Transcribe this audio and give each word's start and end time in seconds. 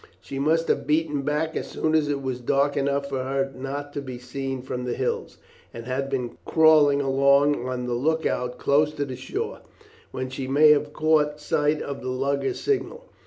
She 0.19 0.39
must 0.39 0.67
have 0.67 0.87
beaten 0.87 1.21
back 1.21 1.55
as 1.55 1.67
soon 1.69 1.93
as 1.93 2.09
it 2.09 2.23
was 2.23 2.39
dark 2.39 2.75
enough 2.75 3.07
for 3.07 3.19
her 3.21 3.51
not 3.55 3.93
to 3.93 4.01
be 4.01 4.17
seen 4.17 4.63
from 4.63 4.83
the 4.85 4.95
hills, 4.95 5.37
and 5.75 5.85
had 5.85 6.09
been 6.09 6.39
crawling 6.43 6.99
along 7.01 7.67
on 7.69 7.85
the 7.85 7.93
look 7.93 8.25
out 8.25 8.57
close 8.57 8.91
to 8.95 9.05
the 9.05 9.15
shore, 9.15 9.59
when 10.09 10.27
she 10.31 10.47
may 10.47 10.71
have 10.71 10.91
caught 10.91 11.39
sight 11.39 11.83
of 11.83 12.01
the 12.01 12.09
lugger's 12.09 12.59
signal. 12.59 13.05